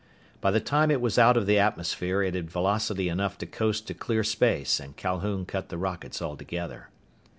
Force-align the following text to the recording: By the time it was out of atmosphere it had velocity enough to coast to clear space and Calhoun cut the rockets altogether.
By 0.41 0.49
the 0.49 0.59
time 0.59 0.89
it 0.89 0.99
was 0.99 1.19
out 1.19 1.37
of 1.37 1.47
atmosphere 1.47 2.23
it 2.23 2.33
had 2.33 2.49
velocity 2.49 3.07
enough 3.07 3.37
to 3.37 3.45
coast 3.45 3.85
to 3.85 3.93
clear 3.93 4.23
space 4.23 4.79
and 4.79 4.97
Calhoun 4.97 5.45
cut 5.45 5.69
the 5.69 5.77
rockets 5.77 6.23
altogether. 6.23 6.89